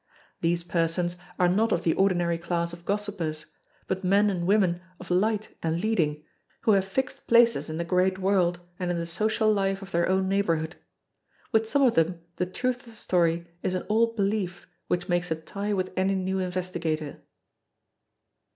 These 0.39 0.63
persons 0.63 1.15
are 1.37 1.47
not 1.47 1.71
of 1.71 1.83
the 1.83 1.93
ordinary 1.93 2.39
class 2.39 2.73
of 2.73 2.85
gossipers, 2.85 3.45
but 3.85 4.03
men 4.03 4.31
and 4.31 4.47
women 4.47 4.81
of 4.99 5.11
light 5.11 5.55
and 5.61 5.79
leading 5.79 6.23
who 6.61 6.71
have 6.71 6.85
fixed 6.85 7.27
places 7.27 7.69
in 7.69 7.77
the 7.77 7.85
great 7.85 8.17
world 8.17 8.59
and 8.79 8.89
in 8.89 8.97
the 8.97 9.05
social 9.05 9.53
life 9.53 9.83
of 9.83 9.91
their 9.91 10.09
own 10.09 10.27
neighbourhood. 10.27 10.75
With 11.51 11.69
some 11.69 11.83
of 11.83 11.93
them 11.93 12.21
the 12.37 12.47
truth 12.47 12.77
of 12.77 12.85
the 12.85 12.91
story 12.93 13.45
is 13.61 13.75
an 13.75 13.85
old 13.89 14.15
belief 14.15 14.65
which 14.87 15.07
makes 15.07 15.29
a 15.29 15.35
tie 15.35 15.71
with 15.73 15.91
any 15.95 16.15
new 16.15 16.39
investigator. 16.39 17.21